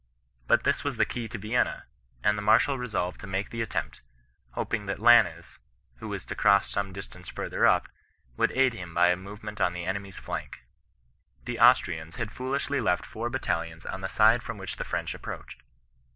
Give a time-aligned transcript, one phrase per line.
[0.47, 1.83] But this was the key to Yienna^
[2.23, 4.01] and the marshal resolved to make the attempt—
[4.55, 5.59] hoping tftat Lannes,
[5.97, 7.85] who was to cross some distance further upy
[8.35, 10.63] would aid him by a movement on the enemy's flank.
[11.45, 15.61] The Austrians had foolishly left four battalions on the side from which the French approached.